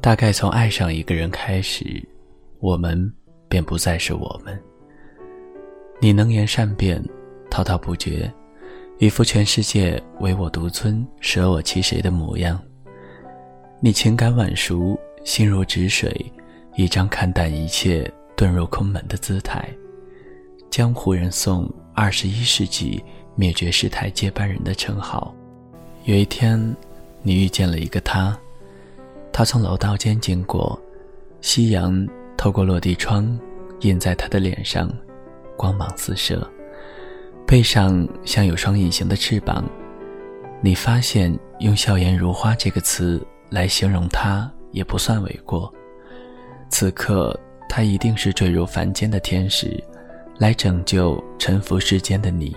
[0.00, 1.84] 大概从爱上一个人开始，
[2.60, 3.12] 我们
[3.48, 4.58] 便不再是我们。
[6.00, 7.02] 你能言善辩，
[7.50, 8.32] 滔滔不绝，
[8.98, 12.60] 一副全世界唯我独尊、舍我其谁的模样。
[13.80, 16.24] 你情感晚熟，心如止水，
[16.76, 19.68] 一张看淡一切、遁入空门的姿态。
[20.70, 23.02] 江湖人送二十一世纪
[23.34, 25.34] 灭绝师太接班人的称号。
[26.04, 26.58] 有一天，
[27.22, 28.38] 你遇见了一个他，
[29.38, 30.76] 他从楼道间经过，
[31.40, 32.04] 夕阳
[32.36, 33.38] 透过落地窗，
[33.82, 34.92] 映在他的脸上，
[35.56, 36.44] 光芒四射，
[37.46, 39.64] 背上像有双隐形的翅膀。
[40.60, 43.24] 你发现用“笑颜如花”这个词。
[43.48, 45.72] 来形容他也不算为过。
[46.68, 49.72] 此刻，他一定是坠入凡间的天使，
[50.36, 52.56] 来拯救沉浮世间的你。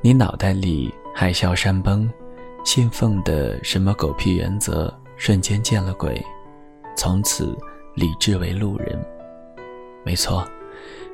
[0.00, 2.10] 你脑袋里海啸山崩，
[2.64, 6.18] 信奉的什么狗屁原则，瞬间见了鬼，
[6.96, 7.54] 从此
[7.94, 8.98] 理智为路人。
[10.02, 10.48] 没错，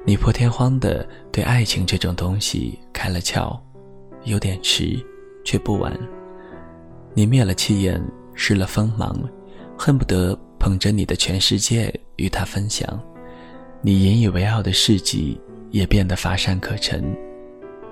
[0.05, 3.59] 你破天荒的对爱情这种东西开了窍，
[4.23, 5.05] 有点迟，
[5.45, 5.93] 却不晚。
[7.15, 8.01] 你灭了气焰。
[8.39, 9.19] 失了锋芒，
[9.79, 12.87] 恨不得捧着你的全世界与他分享。
[13.81, 15.41] 你引以为傲的事迹
[15.71, 17.03] 也变得乏善可陈。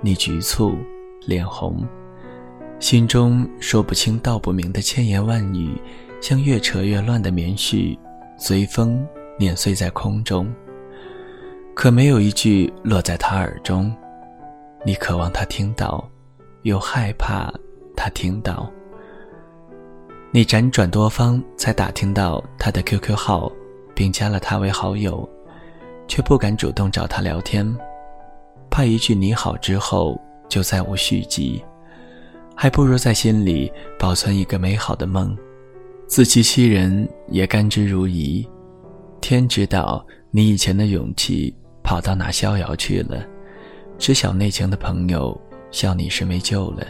[0.02, 0.76] 你局促，
[1.26, 1.82] 脸红，
[2.78, 5.80] 心中说不清道不明的千言万语，
[6.24, 7.98] 像越扯越乱的棉絮，
[8.38, 9.06] 随风
[9.38, 10.50] 碾碎在空中。
[11.74, 13.94] 可没有一句落在他耳中。
[14.86, 16.02] 你渴望他听到，
[16.62, 17.52] 又害怕
[17.94, 18.72] 他听到。
[20.30, 23.52] 你辗转多方才打听到他的 QQ 号，
[23.94, 25.28] 并加了他为好友，
[26.08, 27.70] 却不敢主动找他聊天，
[28.70, 31.62] 怕一句你好之后就再无续集，
[32.56, 35.36] 还不如在心里保存一个美好的梦，
[36.06, 38.46] 自欺欺人也甘之如饴。
[39.20, 43.24] 天知道你以前的勇气跑到哪逍遥去了，
[43.98, 45.38] 知晓内情的朋友
[45.70, 46.86] 笑你是没救了，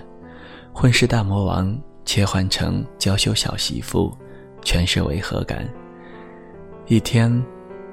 [0.72, 1.76] 混世大魔王。
[2.06, 4.14] 切换成娇羞小媳妇，
[4.60, 5.66] 全是违和感。
[6.86, 7.42] 一天，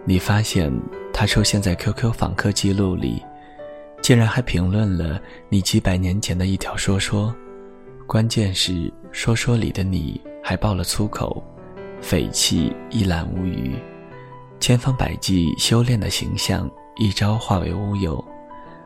[0.03, 0.69] 你发现
[1.13, 3.23] 他出现在 QQ 访客记录里，
[4.01, 5.17] 竟然还评论了
[5.47, 7.33] 你几百年前的一条说说。
[8.05, 11.43] 关键是说说里的你还爆了粗口，
[12.01, 13.75] 匪气一览无余，
[14.59, 18.23] 千方百计修炼的形象一朝化为乌有，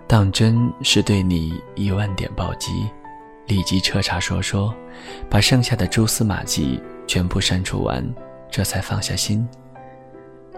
[0.07, 2.89] 当真是对你一万点暴击。
[3.47, 4.73] 立即彻查说说，
[5.29, 8.03] 把剩下的蛛丝马迹全部删除完，
[8.49, 9.47] 这才放下心。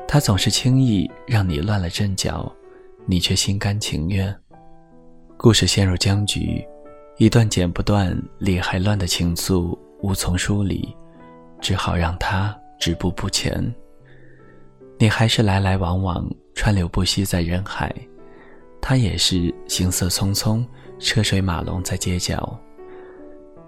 [0.07, 2.49] 他总是轻易让你乱了阵脚，
[3.05, 4.33] 你却心甘情愿。
[5.35, 6.65] 故事陷入僵局，
[7.17, 10.95] 一段剪不断、理还乱的情愫无从梳理，
[11.59, 13.63] 只好让它止步不前。
[14.99, 17.93] 你还是来来往往、川流不息在人海，
[18.81, 20.65] 他也是行色匆匆、
[20.99, 22.59] 车水马龙在街角。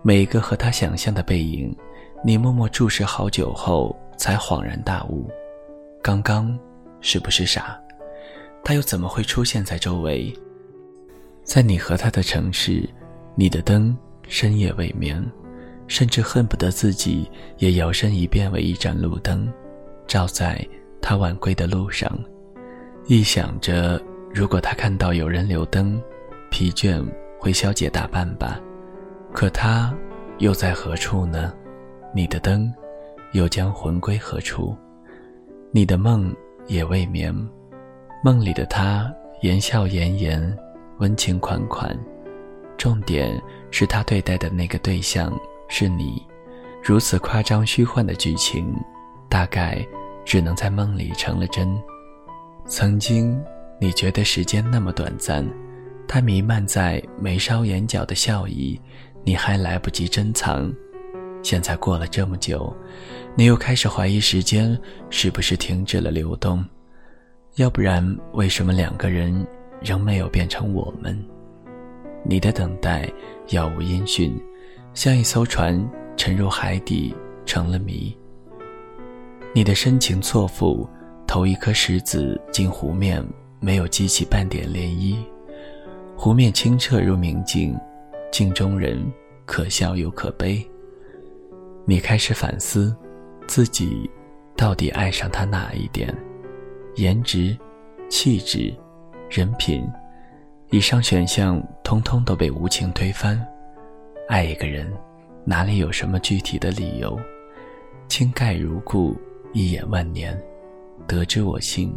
[0.02, 1.76] 每一个和他想象的背影，
[2.24, 5.30] 你默默注视好久后，才恍然大悟：
[6.02, 6.58] 刚刚
[7.02, 7.80] 是不是傻？
[8.64, 10.34] 他又怎么会出现在周围？
[11.44, 12.88] 在你和他的城市，
[13.36, 13.96] 你的灯
[14.28, 15.24] 深夜未眠，
[15.90, 19.52] 甚至恨不得自己也摇身一变为一盏路灯，
[20.08, 20.66] 照在
[21.02, 22.10] 他晚归的路上。
[23.08, 24.00] 一想着，
[24.32, 26.00] 如果他看到有人留灯，
[26.52, 27.04] 疲倦
[27.40, 28.60] 会消解大半吧。
[29.34, 29.94] 可他
[30.38, 31.52] 又在何处呢？
[32.14, 32.72] 你的灯
[33.34, 34.78] 又将魂归何处？
[35.72, 36.34] 你的梦
[36.68, 37.36] 也未眠，
[38.24, 39.12] 梦里的他
[39.42, 40.58] 言笑晏晏，
[41.00, 41.98] 温情款款。
[42.78, 45.32] 重点是他对待的那个对象
[45.70, 46.22] 是你。
[46.84, 48.76] 如此夸张虚幻的剧情，
[49.30, 49.86] 大概
[50.26, 51.82] 只能在梦里成了真。
[52.66, 53.42] 曾经
[53.80, 55.48] 你觉得时间那么短暂，
[56.08, 58.80] 它弥漫在眉梢眼角的笑意。
[59.26, 60.74] 你还来不及珍藏，
[61.44, 62.74] 现在过了这么久，
[63.36, 64.80] 你又开始怀疑时间
[65.10, 66.64] 是不是停止了流动？
[67.56, 69.46] 要不然，为什么两个人
[69.82, 71.22] 仍没有变成我们？
[72.24, 73.12] 你的等待
[73.50, 74.34] 杳无音讯，
[74.94, 75.80] 像一艘船
[76.18, 77.16] 沉入海底
[77.46, 78.16] 成了谜。
[79.54, 80.88] 你的深情错付，
[81.26, 83.24] 投一颗石子进湖面，
[83.60, 85.16] 没有激起半点涟漪，
[86.16, 87.78] 湖面清澈如明镜。
[88.32, 89.12] 镜中人，
[89.48, 90.64] 可笑又可悲。
[91.86, 92.96] 你开始反思，
[93.48, 94.08] 自己
[94.56, 96.16] 到底爱上他哪一点？
[96.96, 97.58] 颜值、
[98.08, 98.72] 气质、
[99.32, 99.84] 人品，
[100.70, 103.44] 以上选项通通都被无情推翻。
[104.30, 104.88] 爱一个人，
[105.44, 107.20] 哪里有什么具体的理由？
[108.08, 109.20] 倾盖如故，
[109.54, 110.40] 一眼万年。
[111.08, 111.92] 得之我幸，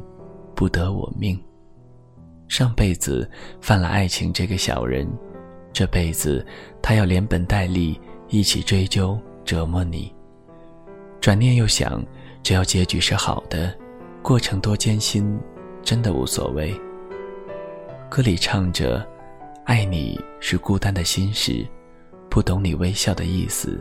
[0.54, 1.38] 不得我命。
[2.48, 3.30] 上辈子
[3.60, 5.06] 犯了爱情这个小人，
[5.74, 6.44] 这辈子
[6.80, 10.10] 他要连本带利一起追究折磨你。
[11.20, 12.02] 转念又想，
[12.42, 13.76] 只要结局是好的，
[14.22, 15.38] 过程多艰辛，
[15.82, 16.74] 真的无所谓。
[18.08, 19.06] 歌里唱着
[19.66, 21.66] ：“爱你是孤单的心事，
[22.32, 23.78] 不懂你微笑的意思，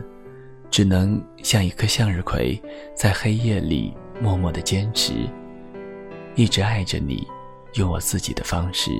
[0.70, 2.62] 只能像一颗向日葵，
[2.94, 5.14] 在黑夜里默默的坚持，
[6.34, 7.26] 一直爱着你，
[7.76, 8.90] 用我自己的方式。”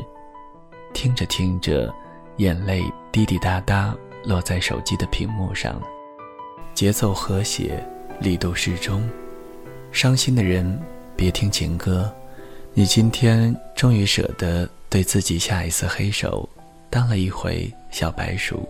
[0.95, 1.95] 听着听着，
[2.39, 2.83] 眼泪
[3.13, 3.95] 滴滴答答
[4.25, 5.79] 落在手机的屏幕上，
[6.73, 7.87] 节奏和谐，
[8.21, 9.07] 力度适中。
[9.91, 10.81] 伤心的人
[11.15, 12.11] 别听情歌，
[12.73, 14.67] 你今天终于舍得。
[14.89, 16.49] 对自己下一次黑手，
[16.91, 18.69] 当了一回小白鼠，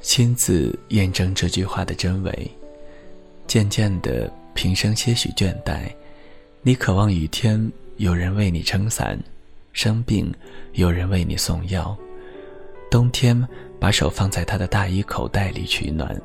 [0.00, 2.50] 亲自验证这句话的真伪。
[3.46, 5.92] 渐渐的，平生些许倦怠，
[6.62, 9.18] 你渴望雨天有人为你撑伞，
[9.72, 10.32] 生病
[10.72, 11.96] 有人为你送药，
[12.90, 13.46] 冬天
[13.78, 16.16] 把手放在他的大衣口袋里取暖，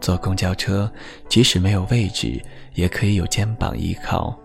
[0.00, 0.90] 坐公交车
[1.28, 2.42] 即使没有位置，
[2.74, 4.38] 也可以有肩膀依靠。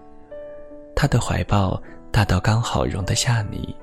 [0.95, 1.81] 他的怀抱
[2.11, 3.75] 大到刚好容得下你。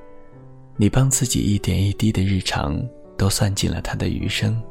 [0.76, 2.80] 你帮自己一点一滴的日常
[3.16, 4.62] 都算进了他的余生。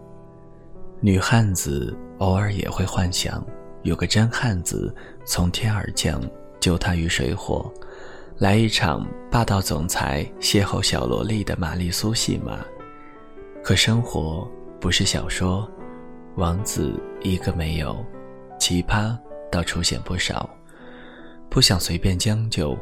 [1.00, 3.46] 女汉子偶尔也会幻想，
[3.84, 4.94] 有个真汉子
[5.26, 6.20] 从天而降，
[6.60, 7.72] 救她于水火，
[8.38, 12.66] 来一场霸道总裁邂逅小萝莉的玛丽苏戏码。
[13.64, 14.50] 可生活
[14.80, 15.70] 不是小说，
[16.36, 18.04] 王子一个没有，
[18.60, 19.16] 奇葩
[19.52, 20.50] 倒出现不少。
[21.48, 22.76] 不想随便将就，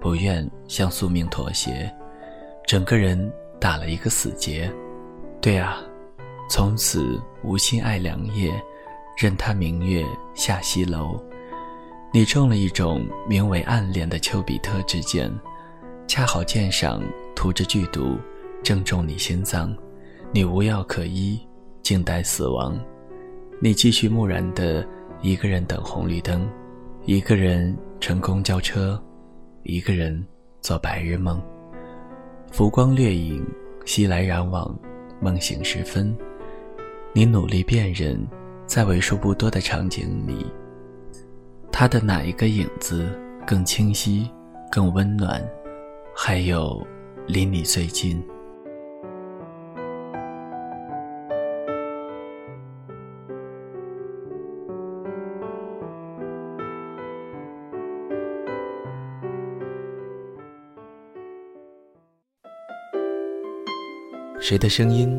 [0.00, 1.92] 不愿向宿命妥协。
[2.64, 4.72] 整个人打了一个死结，
[5.40, 5.78] 对啊，
[6.48, 8.52] 从此无心爱良夜，
[9.16, 10.04] 任他明月
[10.34, 11.22] 下西楼。
[12.12, 15.32] 你中了一种名为暗恋的丘比特之箭，
[16.08, 17.00] 恰好箭上
[17.36, 18.18] 涂着剧毒，
[18.64, 19.74] 正中你心脏。
[20.32, 21.40] 你无药可医，
[21.82, 22.76] 静待死亡。
[23.60, 24.84] 你继续木然的
[25.22, 26.50] 一个人等红绿灯，
[27.04, 29.00] 一个人乘公交车，
[29.62, 30.26] 一个人
[30.60, 31.40] 做白日梦。
[32.50, 33.46] 浮光掠影，
[33.84, 34.76] 熙来攘往，
[35.20, 36.16] 梦醒时分，
[37.16, 38.14] 你努力辨认，
[38.66, 40.44] 在为数不多的场景里，
[41.72, 43.08] 他的哪一个影子
[43.46, 44.30] 更清晰、
[44.70, 45.42] 更温暖，
[46.14, 46.86] 还有
[47.26, 48.22] 离你最近。
[64.38, 65.18] 谁的声音